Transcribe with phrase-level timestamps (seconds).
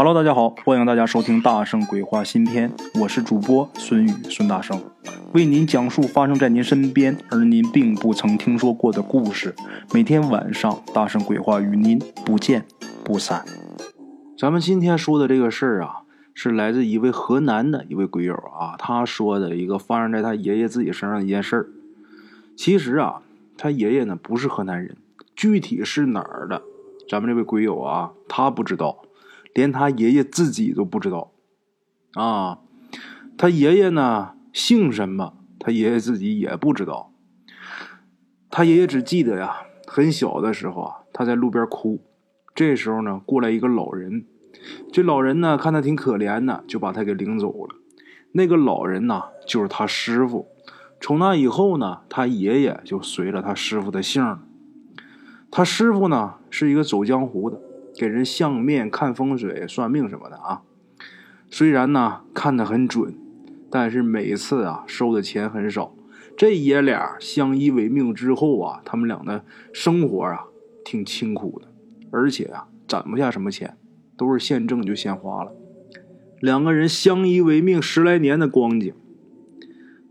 [0.00, 4.80] Hello，大家好，欢迎大家收听《大圣鬼话》新篇，我是主播孙宇，孙大圣，
[5.34, 9.56] 为您讲述发生在您身边而您并不曾听说过的故事。
[9.92, 12.64] 每天晚上，《大圣鬼话》与您不见
[13.02, 13.44] 不散。
[14.38, 16.02] 咱们今天说的这个事儿啊，
[16.32, 21.66] 是来自一位河南的一位鬼友啊，他说的一个发生在他爷爷自己身上的一件事儿。
[22.54, 23.22] 其实啊，
[23.56, 24.96] 他爷爷呢不是河南人，
[25.34, 26.62] 具体是哪儿的，
[27.10, 28.98] 咱们这位鬼友啊，他不知道。
[29.58, 31.32] 连他爷爷自己都不知道，
[32.14, 32.60] 啊，
[33.36, 35.34] 他爷爷呢姓什么？
[35.58, 37.12] 他爷爷自己也不知道。
[38.48, 42.00] 他爷爷只记得呀，很小的时候啊，他在路边哭，
[42.54, 44.26] 这时候呢，过来一个老人，
[44.92, 47.74] 这老人呢看他挺可怜的，就把他给领走了。
[48.30, 50.46] 那个老人呢，就是他师傅。
[51.00, 54.38] 从那以后呢，他爷爷就随了他师傅的姓。
[55.50, 57.60] 他师傅呢是一个走江湖的。
[57.98, 60.62] 给人相面、看风水、算命什么的啊，
[61.50, 63.12] 虽然呢看得很准，
[63.68, 65.92] 但是每次啊收的钱很少。
[66.36, 70.44] 这爷俩相依为命之后啊，他们俩的生活啊
[70.84, 71.66] 挺清苦的，
[72.12, 73.76] 而且啊攒不下什么钱，
[74.16, 75.50] 都是现挣就现花了。
[76.38, 78.94] 两个人相依为命十来年的光景，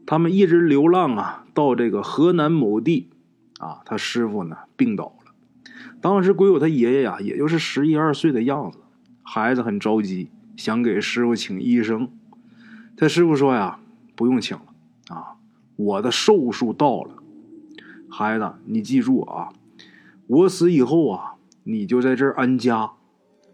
[0.05, 3.07] 他们一直流浪啊，到这个河南某地
[3.59, 5.16] 啊，他师傅呢病倒。
[5.99, 8.79] 当时鬼友他爷爷呀，也就是十一二岁的样子，
[9.23, 12.11] 孩子很着急，想给师傅请医生。
[12.95, 13.79] 他师傅说呀
[14.15, 14.65] ：“不用请了
[15.09, 15.35] 啊，
[15.75, 17.15] 我的寿数到了。
[18.09, 19.49] 孩子，你记住啊，
[20.27, 22.91] 我死以后啊，你就在这儿安家。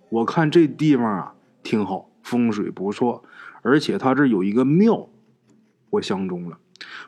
[0.10, 3.24] 我看这地方啊挺好，风水不错，
[3.62, 5.10] 而且他这有一个庙，
[5.90, 6.60] 我相中了。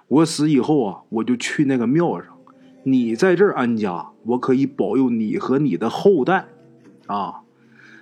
[0.07, 2.34] 我死以后啊，我就去那个庙上。”
[2.87, 6.45] 你在这儿安家，我可以保佑你和你的后代，
[7.07, 7.41] 啊！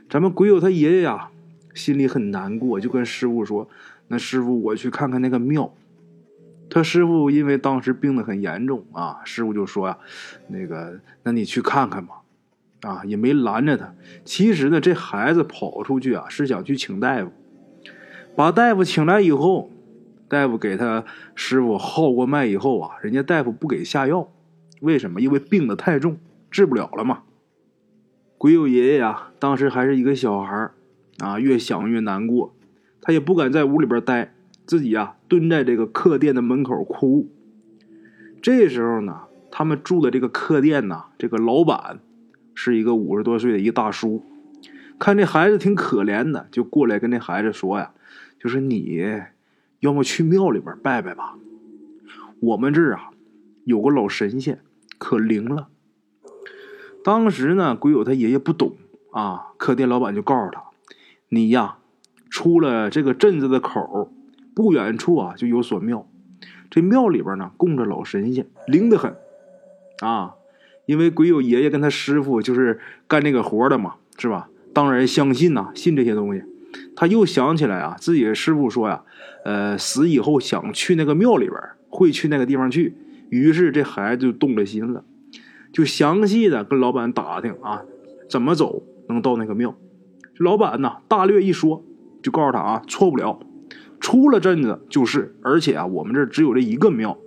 [0.09, 1.29] 咱们鬼友他爷爷呀，
[1.73, 3.69] 心里很难过，就跟师傅说
[4.09, 5.73] ：“那师傅，我去看看那个庙。”
[6.69, 9.97] 他师傅因为当时病得很严重啊，师傅就说呀
[10.51, 12.15] ：“那个，那你去看看吧。”
[12.83, 13.95] 啊，也没拦着他。
[14.25, 17.31] 其实呢，这孩子跑出去啊，是想去请大夫。
[18.35, 19.71] 把大夫请来以后，
[20.27, 21.05] 大夫给他
[21.35, 24.27] 师傅号过脉以后啊，人家大夫不给下药。
[24.83, 25.21] 为什么？
[25.21, 26.17] 因为病得太重，
[26.51, 27.23] 治不了了嘛。
[28.37, 30.71] 鬼友爷爷呀，当时还是一个小孩
[31.19, 32.53] 啊，越想越难过，
[33.01, 34.33] 他也不敢在屋里边待，
[34.65, 37.29] 自己呀蹲在这个客店的门口哭。
[38.41, 42.01] 这时候呢，他们住的这个客店呢，这个老板
[42.53, 44.21] 是一个五十多岁的一个大叔，
[44.99, 47.93] 看这孩子挺可怜的，就过来跟这孩子说呀
[48.37, 49.01] ：“就是你
[49.79, 51.37] 要么去庙里边拜拜吧，
[52.41, 53.11] 我们这儿啊
[53.63, 54.59] 有个老神仙。”
[55.03, 55.67] 可灵了。
[57.03, 58.77] 当时呢，鬼友他爷爷不懂
[59.11, 60.63] 啊，客店老板就告诉他
[61.27, 61.75] ：“你呀，
[62.29, 64.09] 出了这个镇子的口，
[64.55, 66.07] 不远处啊就有所庙。
[66.69, 69.13] 这庙里边呢供着老神仙，灵得很
[69.99, 70.35] 啊。
[70.85, 74.47] 因为鬼友爷爷跟他师傅就是干这个活的嘛，是吧？
[74.73, 76.43] 当然相信呐，信这些东西。
[76.95, 79.03] 他又想起来啊，自己的师傅说呀，
[79.43, 81.59] 呃，死以后想去那个庙里边，
[81.89, 82.95] 会去那个地方去。”
[83.33, 85.03] 于是这孩子就动了心了，
[85.71, 87.81] 就详细的跟老板打听啊，
[88.29, 89.75] 怎么走能到那个庙。
[90.35, 91.83] 这老板呢大略一说，
[92.21, 93.39] 就告诉他啊，错不了，
[93.99, 97.17] 出了镇子就是，而且啊，我们这只有这一个庙。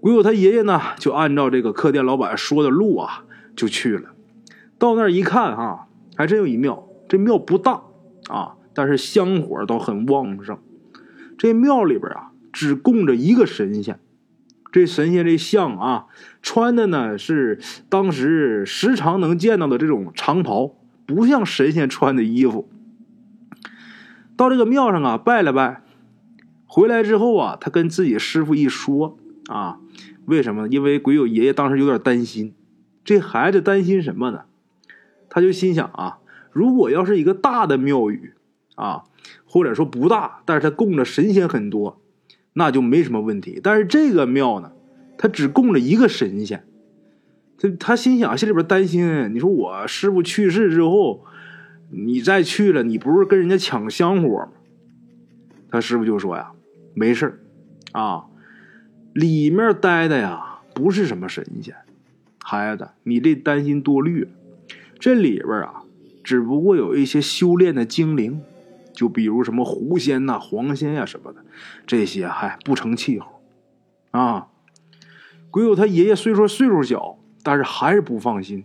[0.00, 3.24] 鬼友他爷爷呢，就按照这个客店老板说的路啊，
[3.54, 4.10] 就去了。
[4.76, 5.86] 到那儿一看啊，
[6.16, 6.88] 还真有一庙。
[7.08, 7.82] 这庙不大
[8.28, 10.58] 啊，但是香火倒很旺盛。
[11.38, 14.00] 这庙里边啊，只供着一个神仙。
[14.72, 16.06] 这神仙这像啊，
[16.42, 17.58] 穿的呢是
[17.88, 20.76] 当时时常能见到的这种长袍，
[21.06, 22.68] 不像神仙穿的衣服。
[24.36, 25.82] 到这个庙上啊，拜了拜，
[26.66, 29.80] 回来之后啊，他跟自己师傅一说啊，
[30.26, 30.68] 为什么？
[30.68, 32.54] 因为鬼友爷爷当时有点担心，
[33.04, 34.44] 这孩子担心什么呢？
[35.28, 36.18] 他就心想啊，
[36.52, 38.32] 如果要是一个大的庙宇
[38.76, 39.02] 啊，
[39.44, 42.00] 或者说不大，但是他供着神仙很多。
[42.52, 44.72] 那就没什么问题，但是这个庙呢，
[45.16, 46.64] 他只供了一个神仙，
[47.58, 51.24] 他他心想，心里边担心，你说我师傅去世之后，
[51.90, 54.52] 你再去了，你不是跟人家抢香火吗？
[55.70, 56.50] 他师傅就说呀，
[56.94, 57.40] 没事
[57.92, 58.24] 啊，
[59.12, 61.74] 里面待的呀不是什么神仙，
[62.42, 64.30] 孩子，你这担心多虑了，
[64.98, 65.84] 这里边啊，
[66.24, 68.42] 只不过有一些修炼的精灵。
[69.00, 71.42] 就比如什么狐仙呐、黄仙呀什么的，
[71.86, 73.40] 这些还不成气候
[74.10, 74.48] 啊。
[75.50, 78.62] 鬼友他爷爷虽说岁数小，但是还是不放心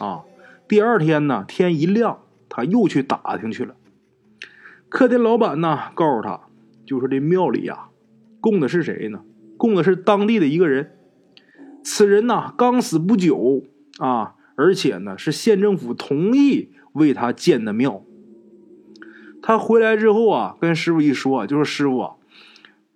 [0.00, 0.24] 啊。
[0.66, 2.18] 第二天呢，天一亮，
[2.48, 3.76] 他又去打听去了。
[4.88, 6.40] 客店老板呢，告诉他，
[6.84, 7.90] 就说这庙里呀，
[8.40, 9.20] 供的是谁呢？
[9.56, 10.96] 供的是当地的一个人。
[11.84, 13.62] 此人呢，刚死不久
[14.00, 18.02] 啊，而且呢，是县政府同意为他建的庙。
[19.46, 22.14] 他回来之后啊，跟师傅一说，就说师傅，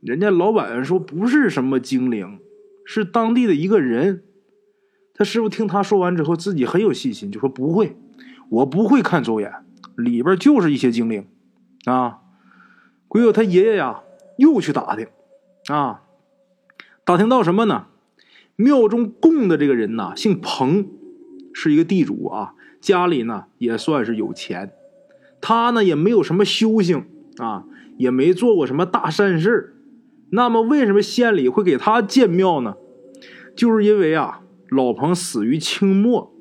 [0.01, 2.41] 人家老板说不是什么精灵，
[2.85, 4.25] 是当地的一个人。
[5.15, 7.97] 他师傅听他说完之后，自己很有信心，就说不会，
[8.49, 9.65] 我不会看走眼，
[9.97, 11.29] 里边就是一些精灵
[11.85, 12.19] 啊。
[13.07, 14.03] 鬼友他爷爷呀，
[14.37, 15.07] 又去打听
[15.69, 16.03] 啊，
[17.05, 17.87] 打听到什么呢？
[18.57, 20.89] 庙中供的这个人呐，姓彭，
[21.55, 24.73] 是一个地主啊，家里呢也算是有钱。
[25.41, 27.05] 他呢也没有什么修行
[27.39, 27.65] 啊，
[27.97, 29.75] 也没做过什么大善事
[30.31, 32.75] 那么为什么县里会给他建庙呢？
[33.57, 36.33] 就是因为啊，老彭死于清末，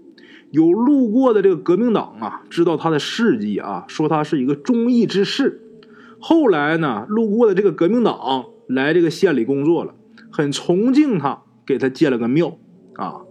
[0.51, 5.61] 有路过的这个革命党啊，知道他的事迹啊，说他是一个忠义之士。
[6.19, 9.95] 后来呢，路过的这个革命党来这个县里工作了，
[10.29, 12.59] 很崇敬他，给他建了个庙
[12.95, 13.21] 啊。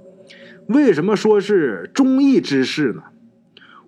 [0.66, 3.02] 为什么说是忠义之士呢？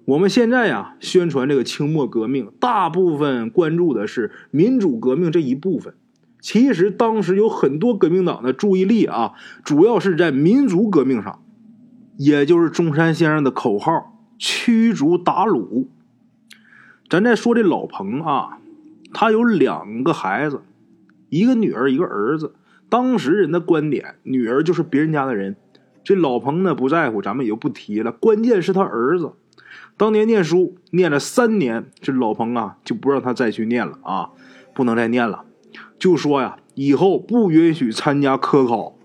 [0.06, 5.94] 我们现在呀，宣传这个清末革命，大部分关注的是民主革命这一部分。
[6.40, 11.42] 其实当时有很多革命党的注意力啊，主要是在民族革命上，
[12.16, 15.86] 也就是中山先生的口号“驱逐鞑虏”。
[17.08, 18.58] 咱再说这老彭啊，
[19.12, 20.62] 他有两个孩子，
[21.28, 22.54] 一个女儿，一个儿子。
[22.88, 25.56] 当时人的观点，女儿就是别人家的人。
[26.02, 28.10] 这老彭呢不在乎，咱们也就不提了。
[28.10, 29.32] 关键是他儿子。
[29.96, 34.30] 当年念书念了三年，这老彭啊就不让他再去念了啊，
[34.74, 35.44] 不能再念了，
[35.98, 38.96] 就说呀，以后不允许参加科考。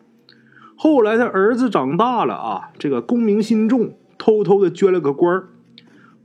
[0.76, 5.44] 后来他儿子长大了啊，这个功名心重，偷偷的捐了个官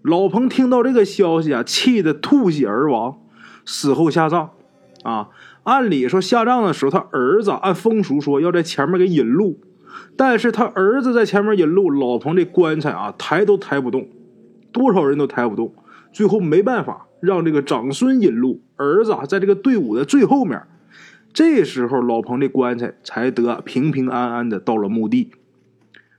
[0.03, 3.19] 老彭听到这个消息啊，气得吐血而亡，
[3.65, 4.51] 死后下葬。
[5.03, 5.29] 啊，
[5.63, 9.59] 按理说下葬的时候，他儿子按风俗说要在前面给引路，
[10.15, 14.09] 但是他儿子在前面引路，老彭这棺材啊抬都抬不动。
[14.73, 15.75] 多少人都抬不动，
[16.13, 20.63] 最后没办法让这个长孙引路，儿子啊在这个队伍的最后面。
[21.33, 25.31] 这时候老彭这棺材才得平平安安的到了墓地。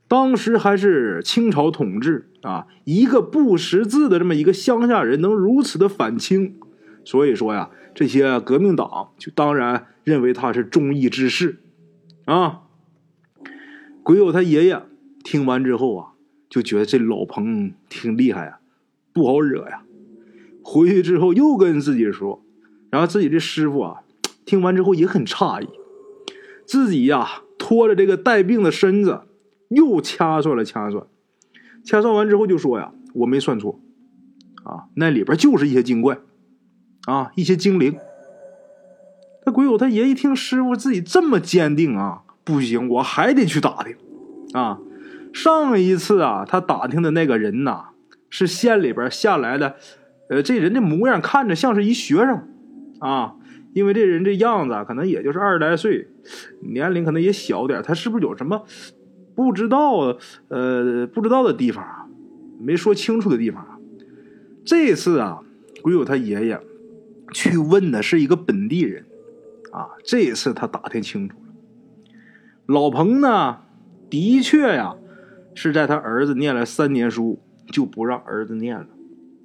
[0.07, 6.55] 当时还是清朝统治啊，一个不识字的这么一个乡下人能如此的反清，
[7.03, 11.59] 所以说呀，这些革命党就当然认为他是忠义之士
[12.25, 12.61] 啊。
[14.03, 14.81] 鬼友他爷爷
[15.23, 16.10] 听完之后啊。
[16.51, 18.59] 就觉得这老彭挺厉害啊，
[19.13, 19.83] 不好惹呀。
[20.61, 22.43] 回去之后又跟自己说，
[22.89, 24.03] 然后自己这师傅啊，
[24.43, 25.69] 听完之后也很诧异，
[26.65, 29.21] 自己呀拖着这个带病的身子，
[29.69, 31.07] 又掐算了掐算，
[31.85, 33.79] 掐算完之后就说呀，我没算错，
[34.65, 36.19] 啊，那里边就是一些精怪，
[37.05, 37.97] 啊，一些精灵。
[39.45, 43.95] 那鬼友他爷一听师傅自己这么坚定啊，不行，我还得去打听，
[44.51, 44.81] 啊。
[45.33, 47.85] 上一次啊，他打听的那个人呐，
[48.29, 49.75] 是县里边下来的，
[50.29, 52.47] 呃，这人的模样看着像是一学生，
[52.99, 53.35] 啊，
[53.73, 56.09] 因为这人这样子可能也就是二十来岁，
[56.61, 58.65] 年龄可能也小点他是不是有什么
[59.33, 60.17] 不知道
[60.49, 62.11] 呃不知道的地方，
[62.59, 63.79] 没说清楚的地方？
[64.65, 65.39] 这次啊，
[65.81, 66.59] 鬼友他爷爷
[67.33, 69.05] 去问的是一个本地人，
[69.71, 71.53] 啊，这次他打听清楚了，
[72.65, 73.59] 老彭呢，
[74.09, 74.95] 的确呀。
[75.53, 78.87] 是在他儿子念了三年书，就不让儿子念了，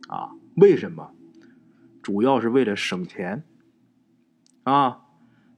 [0.08, 0.30] 啊？
[0.54, 1.10] 为什么？
[2.02, 3.42] 主要是为了省钱，
[4.62, 4.98] 啊？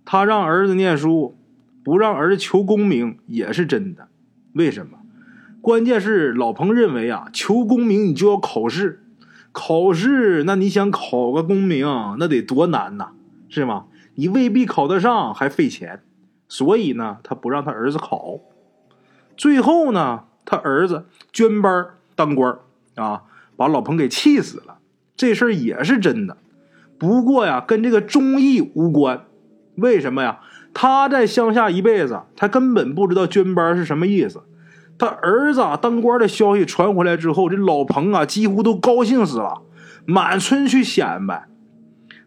[0.04, 1.36] 他让儿子念书，
[1.84, 4.08] 不让儿子求功名也是真的。
[4.54, 4.98] 为什么？
[5.60, 9.04] 关键是老彭认为啊，求功名你就要考试，
[9.52, 11.86] 考试那你想考个功名，
[12.18, 13.10] 那得多难呐，
[13.50, 13.86] 是吗？
[14.14, 16.02] 你未必考得上，还费钱，
[16.48, 18.40] 所以呢，他不让他儿子考。
[19.36, 20.24] 最后呢？
[20.50, 22.56] 他儿子捐班当官
[22.94, 23.24] 啊，
[23.54, 24.78] 把老彭给气死了。
[25.14, 26.38] 这事儿也是真的，
[26.96, 29.26] 不过呀，跟这个忠义无关。
[29.74, 30.40] 为什么呀？
[30.72, 34.42] 他在乡下一辈子，他根本不知道捐班是什么意思。
[34.96, 39.60] 他儿子啊当官的消息传回来之后，这老彭啊，几乎都高兴死了，
[40.06, 41.46] 满村去显摆。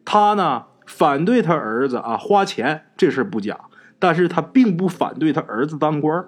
[0.05, 3.59] 他呢，反对他儿子啊花钱这事不假，
[3.97, 6.25] 但是他并不反对他儿子当官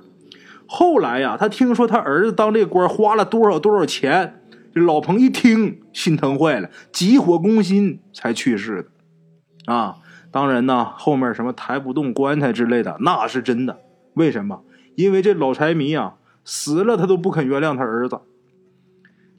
[0.67, 4.41] 后来呀，他听说他儿子当这官花了多少多少钱，
[4.73, 9.73] 这老彭一听心疼坏了，急火攻心才去世的。
[9.73, 9.97] 啊，
[10.31, 13.79] 当然呢，后面什么抬不动棺材之类的，那是真的。
[14.15, 14.61] 为什么？
[14.95, 18.19] 因为这老财迷啊，死了他都不肯原谅他儿子。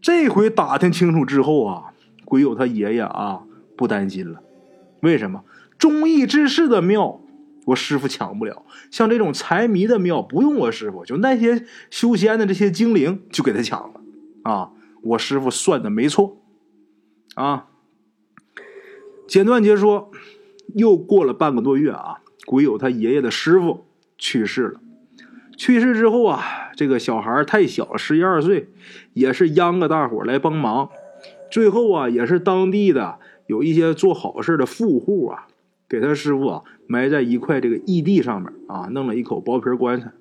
[0.00, 1.92] 这回打听清楚之后啊，
[2.24, 3.42] 鬼友他爷爷啊
[3.76, 4.40] 不担心了。
[5.00, 5.42] 为什么？
[5.76, 7.20] 忠义之士的庙，
[7.66, 14.00] 我师傅抢不了；像这种财迷的庙，不用我师傅，就那些修仙的这些精灵就给他抢了。
[14.42, 14.70] 啊，
[15.02, 16.40] 我师傅算的没错。
[17.34, 17.68] 啊，
[19.26, 20.10] 简短截说，
[20.74, 23.86] 又过了半个多月啊，鬼友他爷爷的师傅
[24.18, 24.80] 去世了。
[25.56, 26.42] 去世之后啊，
[26.76, 28.68] 这个小孩太小了，十一二岁，
[29.12, 30.90] 也是央个大伙来帮忙。
[31.50, 35.46] 最后啊，也是当地的有一些做好事的富户啊，
[35.88, 40.12] 给他师傅啊埋在一块这个异地上面啊，弄了一口薄皮棺材。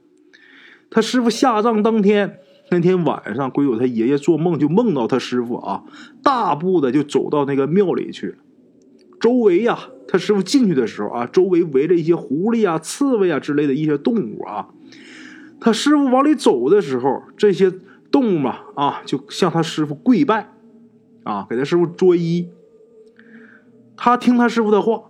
[0.89, 2.39] 他师傅下葬当天，
[2.69, 5.83] 那天晚上，鬼友他爷爷做梦就梦到他师傅啊，
[6.21, 8.35] 大步的就走到那个庙里去。
[9.19, 14.67] 周围呀，他师傅进去的时候啊，周围围着一些狐狸啊、刺猬啊之类的一些动物啊。
[15.59, 17.71] 他师傅往里走的时候，这些
[18.11, 20.53] 动物嘛啊，就向他师傅跪拜，
[21.23, 22.49] 啊，给他师傅作揖。
[23.95, 25.03] 他听他师傅的话，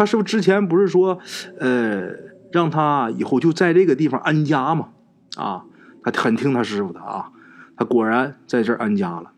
[0.00, 1.18] 他师傅之前不是说，
[1.58, 2.14] 呃，
[2.50, 4.88] 让他以后就在这个地方安家嘛，
[5.36, 5.66] 啊，
[6.02, 7.32] 他很听他师傅的啊，
[7.76, 9.32] 他果然在这儿安家了。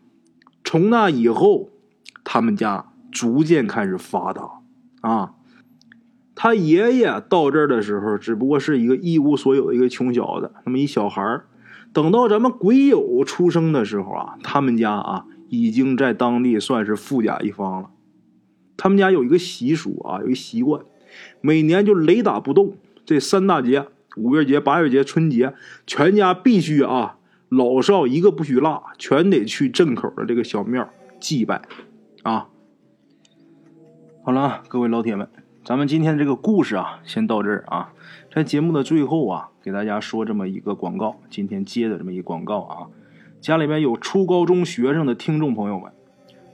[0.63, 1.67] 从那以后，
[2.23, 4.61] 他们家逐渐开始发达，
[5.01, 5.33] 啊。
[6.33, 11.45] 他爷爷到这儿的时候，只不过是一个一无所有的一个穷小子，那么一小孩儿。
[11.91, 17.89] 等到咱们鬼友出生的时候啊，他们家啊已经在当地算是富甲一方了。
[18.77, 20.81] 他们家有一个习俗啊，有一习惯，
[21.41, 23.87] 每年就雷打不动这三大节：
[24.17, 25.53] 五月节、八月节、春节，
[25.85, 27.17] 全家必须啊，
[27.49, 30.89] 老少一个不许落，全得去镇口的这个小庙
[31.19, 31.61] 祭拜
[32.23, 32.49] 啊。
[34.23, 35.27] 好了，各位老铁们。
[35.65, 37.93] 咱们今天这个故事啊，先到这儿啊。
[38.33, 41.21] 在节目的最后啊，给大家说这么一个广告。
[41.29, 42.87] 今天接的这么一广告啊，
[43.39, 45.91] 家里面有初高中学生的听众朋友们，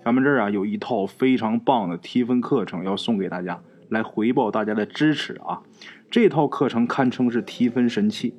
[0.10, 5.62] 咱们这儿啊有一套非常棒的提分课程要送给大家，来回报大家的支持啊。
[6.10, 8.34] 这套课程堪称是提分神器，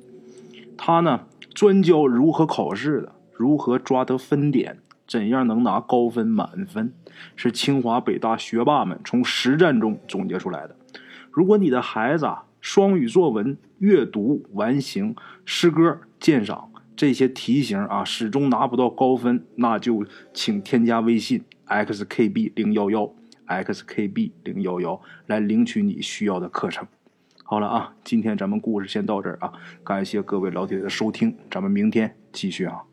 [0.75, 1.21] 它呢
[1.53, 4.79] 专教如何考试的，如何抓得分点。
[5.07, 6.91] 怎样能拿高分满分？
[7.37, 10.75] 是清华北大学霸们从实战中总结出来的。
[11.31, 23.09] 如果你的孩子啊，双语作文、阅读、完形、诗歌、鉴赏这些题型啊，始终拿不到高分，那就请添加微信 xkb 零幺幺
[23.47, 26.85] xkb 零幺幺来领取你需要的课程。
[27.43, 32.83] 好了啊，今天咱们故事先到这儿啊，感谢各位老铁的收听，咱们明天继续啊。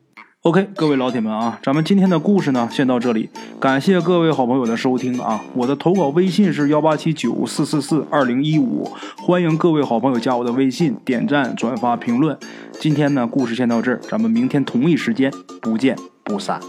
[0.42, 3.28] OK，各位老铁们啊，咱们今天的故事呢，先到这里。
[3.60, 5.44] 感谢各位好朋友的收听啊！
[5.54, 8.84] 我的投稿微信是幺八七九四四四二零一五，
[9.16, 12.38] 欢迎各位好朋友加我的微信，点赞、转发、评论。
[12.72, 15.30] 今天呢，故事先到这儿，咱们明天同一时间
[15.60, 16.60] 不见不散。